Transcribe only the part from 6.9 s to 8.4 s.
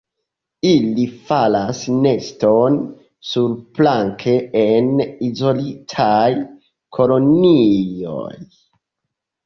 kolonioj.